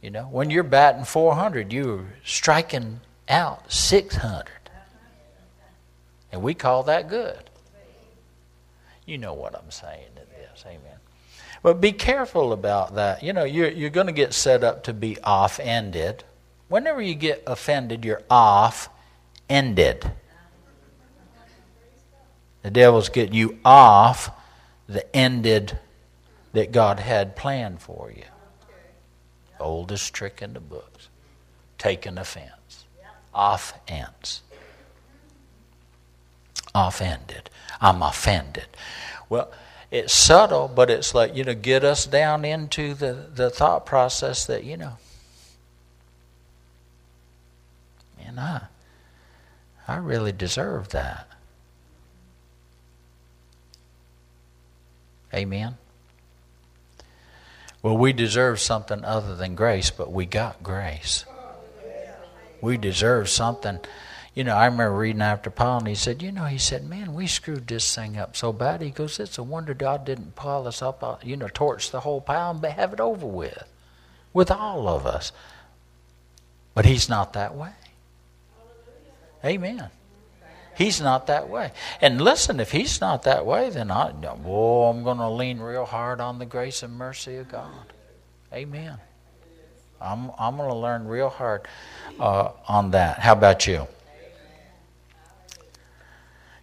[0.00, 4.46] You know, when you're batting 400, you're striking out 600.
[6.30, 7.50] And we call that good.
[9.06, 10.64] You know what I'm saying in this.
[10.66, 10.98] Amen.
[11.62, 13.22] But be careful about that.
[13.22, 16.24] You know, you're, you're going to get set up to be off ended
[16.68, 18.88] Whenever you get offended, you're off
[19.48, 20.10] ended.
[22.62, 24.30] The devil's getting you off
[24.88, 25.78] the ended
[26.52, 28.24] that God had planned for you.
[29.60, 31.08] Oldest trick in the books.
[31.78, 32.86] Taking offense.
[33.34, 34.42] Off ends.
[36.74, 37.50] Offended.
[37.80, 38.66] I'm offended.
[39.28, 39.50] Well,
[39.90, 44.46] it's subtle, but it's like, you know, get us down into the, the thought process
[44.46, 44.96] that, you know,
[48.26, 48.62] And I,
[49.86, 51.28] I really deserve that.
[55.32, 55.76] Amen.
[57.82, 61.26] Well, we deserve something other than grace, but we got grace.
[62.62, 63.80] We deserve something.
[64.34, 67.12] You know, I remember reading after Paul, and he said, You know, he said, Man,
[67.12, 68.80] we screwed this thing up so bad.
[68.80, 72.00] He goes, It's a wonder God didn't pile us up, uh, you know, torch the
[72.00, 73.64] whole pile and have it over with,
[74.32, 75.30] with all of us.
[76.72, 77.72] But He's not that way.
[79.44, 79.90] Amen.
[80.76, 81.72] He's not that way.
[82.00, 85.84] And listen, if he's not that way, then I, whoa, I'm going to lean real
[85.84, 87.92] hard on the grace and mercy of God.
[88.52, 88.98] Amen.
[90.00, 91.66] I'm, I'm going to learn real hard
[92.18, 93.20] uh, on that.
[93.20, 93.86] How about you?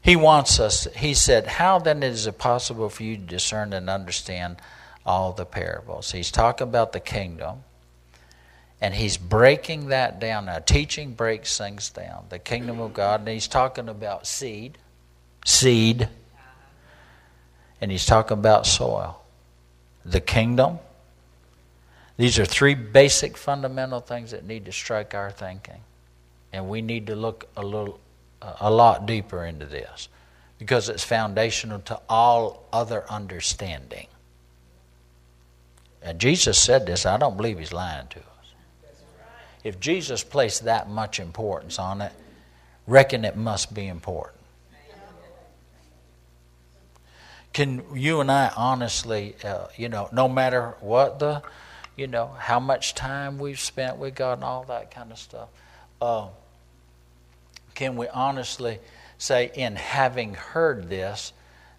[0.02, 3.90] He wants us, he said, How then is it possible for you to discern and
[3.90, 4.58] understand
[5.06, 6.12] all the parables?
[6.12, 7.64] He's talking about the kingdom.
[8.82, 10.46] And he's breaking that down.
[10.46, 12.26] Now, teaching breaks things down.
[12.30, 14.78] The kingdom of God, and he's talking about seed,
[15.46, 16.10] seed,
[17.80, 19.22] and he's talking about soil.
[20.04, 20.80] The kingdom,
[22.18, 25.82] These are three basic fundamental things that need to strike our thinking.
[26.54, 28.00] And we need to look a little
[28.42, 30.10] a lot deeper into this
[30.58, 34.08] because it's foundational to all other understanding.
[36.02, 38.26] And Jesus said this, I don't believe he's lying to us.
[39.64, 42.12] If Jesus placed that much importance on it,
[42.88, 44.38] reckon it must be important.
[47.54, 51.42] Can you and I honestly, uh, you know, no matter what the,
[51.98, 55.50] you know, how much time we've spent with God and all that kind of stuff,
[56.02, 56.28] uh,
[57.76, 58.80] can we honestly
[59.18, 61.34] say, in having heard this,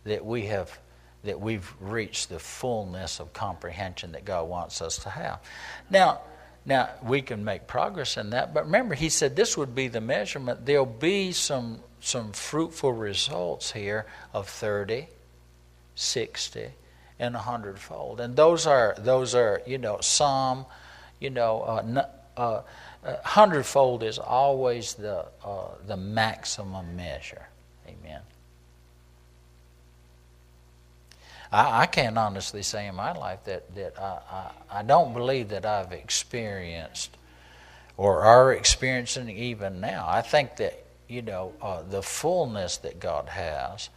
[0.05, 0.79] that we have
[1.25, 5.41] that we've reached the fullness of comprehension that God wants us to have?
[5.89, 6.21] Now,
[6.65, 10.01] now we can make progress in that, but remember, He said this would be the
[10.01, 10.67] measurement.
[10.67, 15.09] There'll be some some fruitful results here of thirty,
[15.95, 16.69] 60
[17.19, 20.65] and a hundredfold and those are those are you know some
[21.21, 22.05] you know uh,
[22.37, 22.63] uh,
[23.05, 27.47] uh, hundredfold is always the uh, the maximum measure
[27.87, 28.21] amen
[31.53, 35.51] I, I can't honestly say in my life that that I, I, I don't believe
[35.51, 37.17] that I've experienced
[37.97, 40.07] or are experiencing even now.
[40.09, 43.91] I think that you know uh, the fullness that God has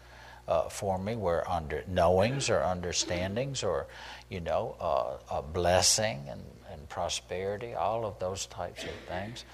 [0.48, 3.88] uh, for me where under knowings or understandings or
[4.30, 9.46] you know uh, a blessing and, and prosperity all of those types of things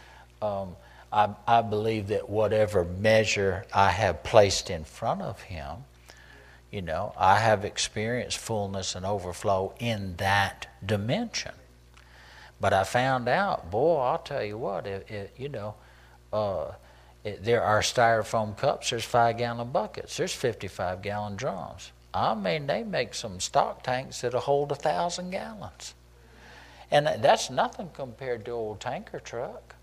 [0.41, 0.75] um,
[1.13, 5.83] I, I believe that whatever measure I have placed in front of him
[6.71, 11.53] you know I have experienced fullness and overflow in that dimension
[12.59, 15.75] but I found out boy I'll tell you what it, it you know
[16.33, 16.71] uh,
[17.23, 21.91] there are styrofoam cups, there's five gallon buckets, there's 55 gallon drums.
[22.13, 25.93] I mean, they make some stock tanks that'll hold a thousand gallons.
[26.89, 29.75] And that's nothing compared to old tanker truck.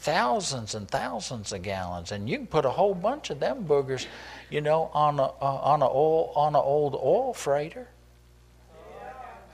[0.00, 4.06] Thousands and thousands of gallons, and you can put a whole bunch of them boogers,
[4.48, 7.86] you know, on a uh, on a oil on an old oil freighter.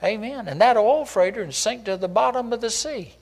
[0.01, 0.47] Amen.
[0.47, 3.15] And that oil freighter can sink to the bottom of the sea.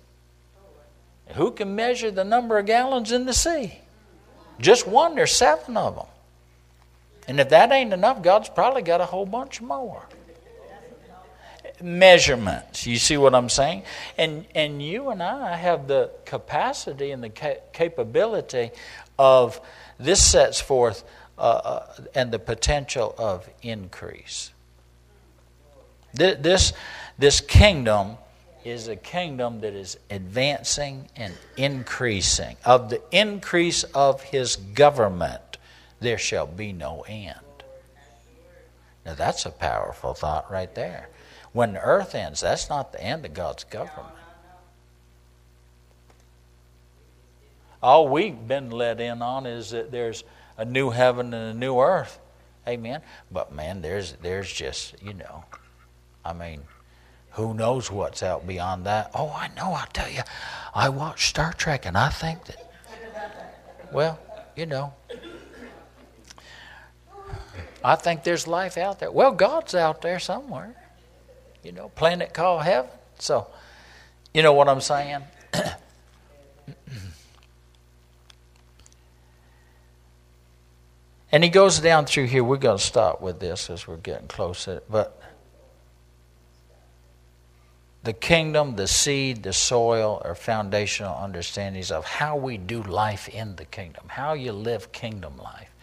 [1.30, 3.80] Who can measure the number of gallons in the sea?
[4.60, 6.06] Just one, there's seven of them.
[7.28, 10.04] And if that ain't enough, God's probably got a whole bunch more.
[11.82, 13.84] Measurements, you see what I'm saying?
[14.18, 18.72] And, and you and I have the capacity and the ca- capability
[19.20, 19.60] of,
[20.00, 21.04] this sets forth
[21.38, 24.52] uh, uh, and the potential of increase.
[26.14, 26.72] This,
[27.20, 28.18] this kingdom
[28.64, 32.56] is a kingdom that is advancing and increasing.
[32.64, 35.58] Of the increase of his government,
[36.00, 37.40] there shall be no end.
[39.06, 41.10] Now, that's a powerful thought right there.
[41.56, 44.14] When the earth ends, that's not the end of God's government.
[47.82, 50.26] All we've been let in on is that there's
[50.58, 52.20] a new heaven and a new earth.
[52.68, 53.00] Amen.
[53.32, 55.46] But man, there's there's just, you know,
[56.26, 56.64] I mean,
[57.32, 59.12] who knows what's out beyond that?
[59.16, 60.24] Oh, I know, I'll tell you.
[60.74, 62.58] I watch Star Trek and I think that,
[63.94, 64.20] well,
[64.58, 64.94] you know,
[67.82, 69.10] I think there's life out there.
[69.10, 70.76] Well, God's out there somewhere,
[71.66, 72.92] you know, planet called heaven.
[73.18, 73.48] So,
[74.34, 75.24] you know what I'm saying?
[81.32, 82.44] and he goes down through here.
[82.44, 84.84] We're going to stop with this as we're getting closer.
[84.90, 85.20] But
[88.04, 93.56] the kingdom, the seed, the soil are foundational understandings of how we do life in
[93.56, 95.75] the kingdom, how you live kingdom life.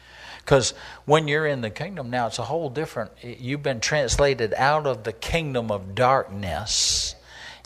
[0.44, 0.74] Because
[1.04, 3.12] when you're in the kingdom now, it's a whole different.
[3.22, 7.14] You've been translated out of the kingdom of darkness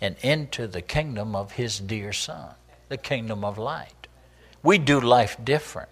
[0.02, 2.54] and into the kingdom of His dear Son,
[2.88, 4.08] the kingdom of light.
[4.62, 5.88] We do life different.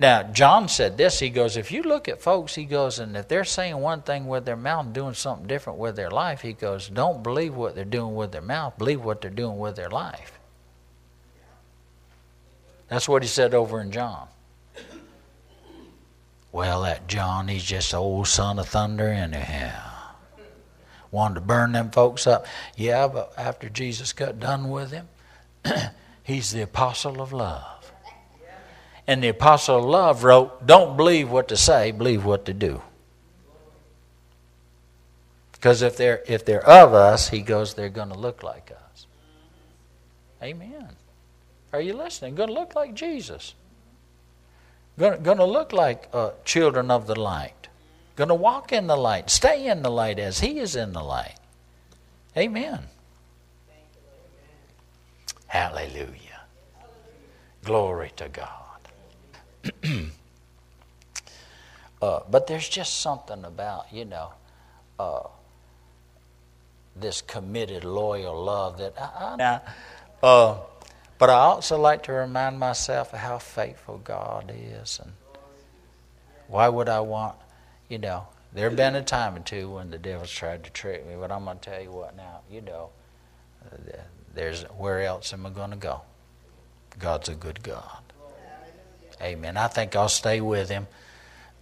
[0.00, 1.18] Now, John said this.
[1.18, 4.28] He goes, if you look at folks, he goes, and if they're saying one thing
[4.28, 7.74] with their mouth and doing something different with their life, he goes, don't believe what
[7.74, 10.38] they're doing with their mouth, believe what they're doing with their life.
[12.88, 14.28] That's what he said over in John.
[16.58, 20.16] Well, that John, he's just old son of thunder anyhow.
[21.12, 22.46] Wanted to burn them folks up.
[22.76, 25.06] Yeah, but after Jesus got done with him,
[26.24, 27.92] he's the apostle of love.
[29.06, 32.82] And the apostle of love wrote, Don't believe what to say, believe what to do.
[35.52, 39.06] Because if they're, if they're of us, he goes, they're going to look like us.
[40.42, 40.88] Amen.
[41.72, 42.34] Are you listening?
[42.34, 43.54] Going to look like Jesus.
[44.98, 47.68] Going, to look like uh, children of the light.
[48.16, 49.30] Going to walk in the light.
[49.30, 51.36] Stay in the light as he is in the light.
[52.36, 52.80] Amen.
[55.46, 56.40] Hallelujah.
[57.64, 58.80] Glory to God.
[62.02, 64.32] uh, but there's just something about, you know,
[64.98, 65.28] uh,
[66.96, 69.60] this committed, loyal love that I,
[70.22, 70.58] I uh,
[71.18, 75.00] but I also like to remind myself of how faithful God is.
[75.02, 75.12] And
[76.46, 77.36] why would I want,
[77.88, 81.06] you know, there have been a time or two when the devil's tried to trick
[81.06, 82.90] me, but I'm going to tell you what now, you know,
[84.34, 86.02] there's where else am I going to go?
[86.98, 88.02] God's a good God.
[89.20, 89.56] Amen.
[89.56, 90.86] I think I'll stay with him.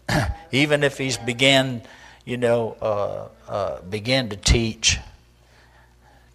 [0.53, 1.83] Even if he's began,
[2.25, 4.99] you know, uh, uh, begin to teach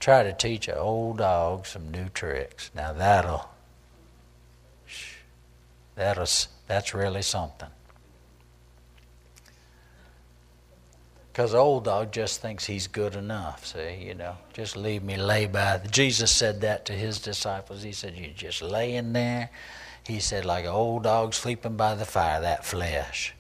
[0.02, 2.72] try to teach an old dog some new tricks.
[2.76, 3.50] Now that'll
[5.96, 6.28] that'll
[6.68, 7.70] that's really something.
[11.32, 13.66] Because old dog just thinks he's good enough.
[13.66, 15.80] See, you know, just leave me lay by.
[15.90, 17.84] Jesus said that to his disciples.
[17.84, 19.50] He said, "You just lay in there."
[20.06, 23.34] He said, "Like an old dog sleeping by the fire, that flesh."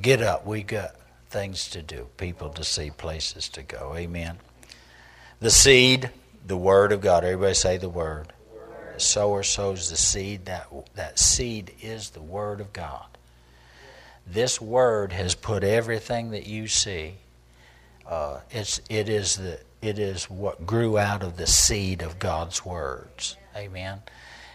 [0.00, 0.46] Get up.
[0.46, 0.94] We got
[1.28, 3.94] things to do, people to see, places to go.
[3.96, 4.38] Amen.
[5.40, 6.10] The seed,
[6.46, 7.24] the word of God.
[7.24, 8.30] Everybody say the word.
[8.92, 10.44] The sower sows the seed.
[10.44, 10.66] That,
[10.96, 13.06] that seed is the word of God.
[14.26, 17.14] This word has put everything that you see.
[18.06, 22.62] Uh, it's, it, is the, it is what grew out of the seed of God's
[22.66, 23.38] words.
[23.56, 24.02] Amen.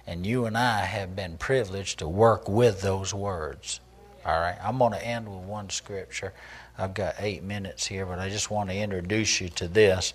[0.06, 3.80] And you and I have been privileged to work with those words.
[4.24, 4.58] All right.
[4.64, 6.32] I'm going to end with one scripture.
[6.78, 10.14] I've got eight minutes here, but I just want to introduce you to this.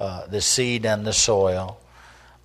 [0.00, 1.78] Uh, the seed and the soil.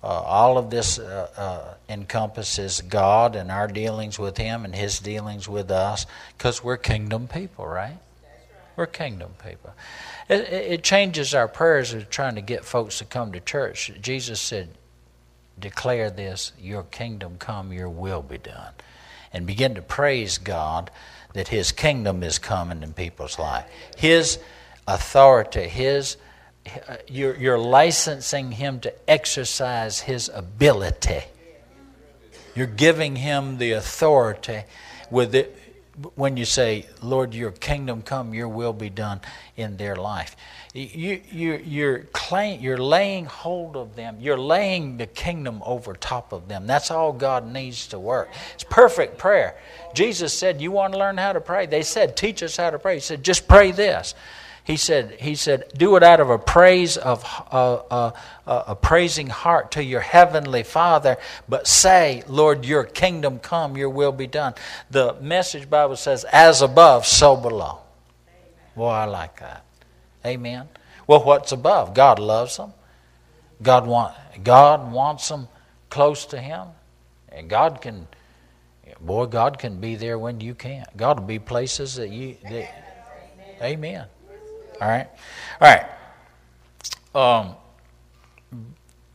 [0.02, 4.98] Uh, all of this uh, uh, encompasses God and our dealings with Him and His
[4.98, 6.04] dealings with us
[6.36, 7.96] because we're kingdom people, right?
[8.76, 9.72] We're kingdom people.
[10.28, 13.92] It, it, changes our prayers of trying to get folks to come to church.
[14.00, 14.70] Jesus said,
[15.58, 18.72] Declare this, your kingdom come, your will be done.
[19.32, 20.90] And begin to praise God
[21.34, 23.66] that His kingdom is coming in people's life.
[23.96, 24.38] His
[24.88, 26.16] authority, His
[26.66, 31.22] Uh, you're, you're licensing him to exercise his ability.
[32.54, 34.62] You're giving him the authority
[35.10, 35.58] with it
[36.16, 39.20] when you say, Lord, your kingdom come, your will be done
[39.56, 40.36] in their life.
[40.72, 44.16] You, you, you're, claim, you're laying hold of them.
[44.18, 46.66] You're laying the kingdom over top of them.
[46.66, 48.28] That's all God needs to work.
[48.54, 49.56] It's perfect prayer.
[49.94, 51.66] Jesus said, You want to learn how to pray?
[51.66, 52.94] They said, Teach us how to pray.
[52.94, 54.14] He said, Just pray this.
[54.64, 58.12] He said, he said, do it out of a praise of uh, uh,
[58.46, 63.90] uh, a praising heart to your heavenly Father, but say, Lord, your kingdom come, your
[63.90, 64.54] will be done.
[64.90, 67.80] The message Bible says, as above, so below.
[68.74, 69.64] Boy, I like that.
[70.24, 70.68] Amen.
[71.06, 71.92] Well, what's above?
[71.92, 72.72] God loves them.
[73.62, 75.48] God want God wants them
[75.90, 76.68] close to Him,
[77.28, 78.08] and God can.
[79.00, 80.94] Boy, God can be there when you can't.
[80.96, 82.36] God will be places that you.
[82.42, 84.06] That, amen.
[84.84, 85.08] All right?
[85.62, 85.76] All
[87.14, 87.46] right.
[87.46, 87.54] Um,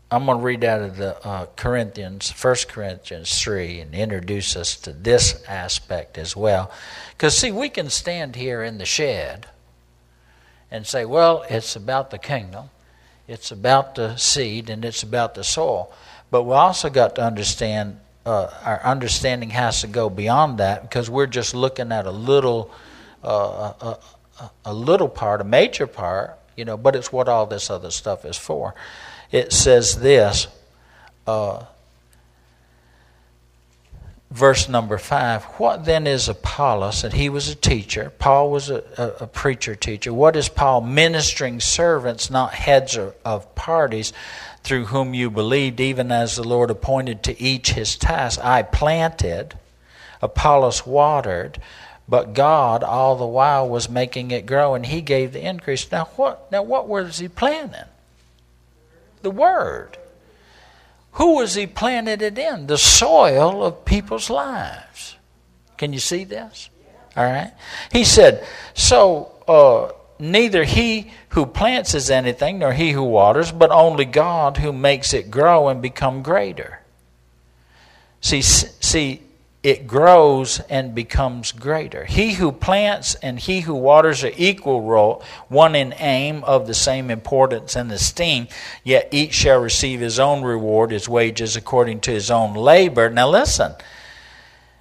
[0.10, 4.76] I'm going to read out of the uh, Corinthians, 1 Corinthians 3, and introduce us
[4.78, 6.72] to this aspect as well.
[7.12, 9.46] Because, see, we can stand here in the shed
[10.72, 12.72] and say, well, it's about the kingdom,
[13.28, 15.94] it's about the seed, and it's about the soil.
[16.32, 21.12] But we also got to understand, uh, our understanding has to go beyond that because
[21.12, 22.72] we're just looking at a little.
[23.24, 23.96] Uh, uh
[24.66, 28.26] a little part, a major part, you know, but it's what all this other stuff
[28.26, 28.76] is for.
[29.32, 30.48] It says this,
[31.28, 31.64] uh,
[34.32, 35.44] verse number five.
[35.44, 37.04] What then is Apollos?
[37.04, 38.12] And he was a teacher.
[38.20, 40.14] Paul was a, a, a preacher teacher.
[40.14, 40.82] What is Paul?
[40.82, 44.14] Ministering servants, not heads of, of parties
[44.64, 48.40] through whom you believed, even as the Lord appointed to each his task.
[48.44, 49.58] I planted,
[50.22, 51.60] Apollos watered,
[52.10, 55.92] but God all the while was making it grow and he gave the increase.
[55.92, 57.82] Now what now what was he planting?
[59.22, 59.98] The word.
[61.14, 62.68] Who was he planted it in?
[62.68, 65.18] The soil of people's lives.
[65.78, 66.70] Can you see this?
[67.16, 67.52] All right.
[67.92, 73.72] He said, so uh, neither he who plants is anything, nor he who waters, but
[73.72, 76.80] only God who makes it grow and become greater.
[78.22, 79.22] See, see,
[79.62, 82.06] it grows and becomes greater.
[82.06, 86.74] He who plants and he who waters are equal role, one in aim of the
[86.74, 88.48] same importance and esteem,
[88.86, 93.10] yet each shall receive his own reward, his wages according to his own labor.
[93.10, 93.74] Now listen,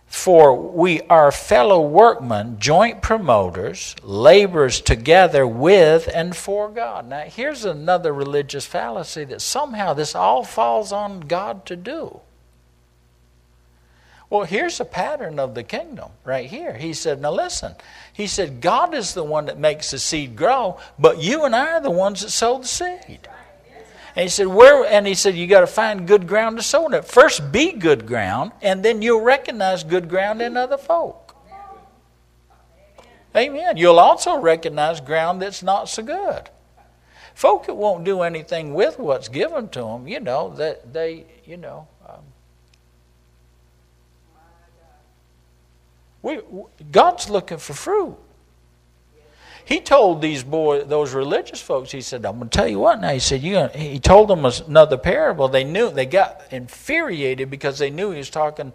[0.08, 7.06] For we are fellow workmen, joint promoters, laborers together with and for God.
[7.06, 12.20] Now, here's another religious fallacy that somehow this all falls on God to do.
[14.30, 16.74] Well, here's a pattern of the kingdom right here.
[16.74, 17.74] He said, Now listen,
[18.12, 21.74] he said, God is the one that makes the seed grow, but you and I
[21.74, 23.28] are the ones that sow the seed.
[24.14, 26.86] And he said, Where and he said, You got to find good ground to sow
[26.86, 27.06] in it.
[27.06, 31.36] First be good ground, and then you'll recognize good ground in other folk.
[33.36, 33.76] Amen.
[33.76, 36.50] You'll also recognize ground that's not so good.
[37.34, 41.56] Folk that won't do anything with what's given to them, you know, that they, you
[41.56, 41.86] know,
[46.22, 46.40] We,
[46.90, 48.16] God's looking for fruit.
[49.68, 53.02] He told these boys, those religious folks, he said, "I'm going to tell you what
[53.02, 55.46] now." He said, "You." He told them another parable.
[55.48, 58.72] They knew they got infuriated because they knew he was talking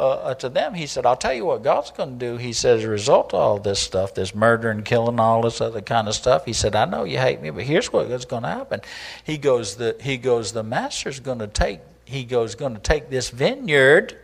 [0.00, 0.74] uh, uh to them.
[0.74, 3.32] He said, "I'll tell you what God's going to do." He said, as a result
[3.32, 6.44] of all this stuff, this murder and killing, all this other kind of stuff.
[6.44, 8.80] He said, "I know you hate me, but here's what's going to happen."
[9.22, 11.78] He goes, "The he goes, the master's going to take.
[12.04, 14.18] He goes, going to take this vineyard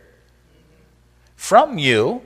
[1.37, 2.23] from you."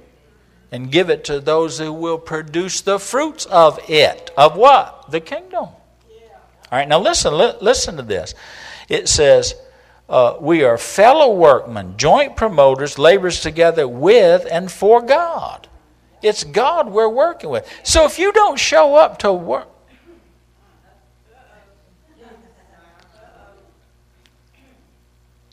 [0.74, 4.32] And give it to those who will produce the fruits of it.
[4.36, 5.12] Of what?
[5.12, 5.66] The kingdom.
[5.66, 5.78] All
[6.72, 8.34] right, now listen, li- listen to this.
[8.90, 9.54] It says,
[10.10, 15.68] uh, We are fellow workmen, joint promoters, laborers together with and for God.
[16.24, 17.70] It's God we're working with.
[17.84, 19.68] So if you don't show up to work,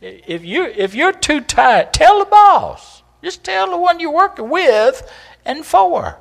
[0.01, 3.00] if you if you're too tired, tell the boss.
[3.23, 5.11] Just tell the one you're working with
[5.45, 6.19] and for.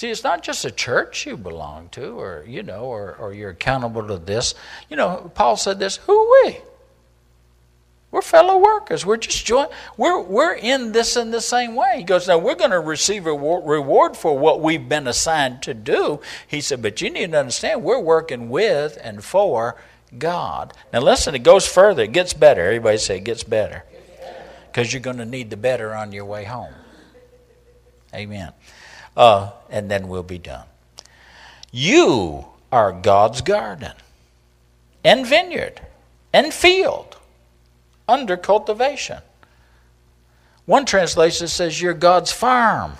[0.00, 3.50] See, it's not just a church you belong to, or you know, or, or you're
[3.50, 4.54] accountable to this.
[4.88, 6.56] You know, Paul said this, who we?
[8.10, 9.06] We're fellow workers.
[9.06, 9.68] We're just join.
[9.96, 11.94] We're we're in this in the same way.
[11.98, 15.74] He goes, now we're going to receive a reward for what we've been assigned to
[15.74, 16.20] do.
[16.48, 19.76] He said, but you need to understand we're working with and for
[20.18, 20.72] God.
[20.92, 22.02] Now listen, it goes further.
[22.02, 22.62] It gets better.
[22.62, 23.84] Everybody say it gets better,
[24.66, 26.74] because you're going to need the better on your way home.
[28.12, 28.52] Amen.
[29.16, 30.66] Uh, and then we'll be done.
[31.70, 33.92] You are God's garden
[35.04, 35.80] and vineyard
[36.32, 37.16] and field
[38.10, 39.18] under cultivation.
[40.66, 42.94] One translation says, You're God's farm.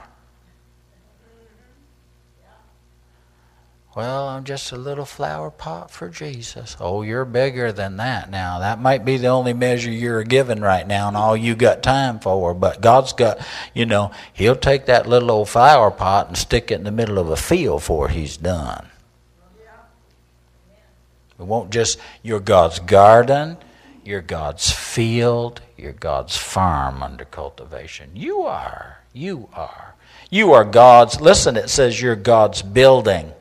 [3.97, 6.77] Well, I'm just a little flower pot for Jesus.
[6.79, 8.61] Oh, you're bigger than that now.
[8.61, 12.21] That might be the only measure you're given right now and all you got time
[12.21, 12.55] for.
[12.55, 13.41] But God's got,
[13.75, 17.19] you know, He'll take that little old flower pot and stick it in the middle
[17.19, 18.87] of a field for He's done.
[21.41, 23.57] It won't just, you're God's garden,
[24.05, 28.11] you're God's field, you're God's farm under cultivation.
[28.15, 28.99] You are.
[29.13, 29.95] You are.
[30.31, 33.33] You are God's, listen, it says you're God's building.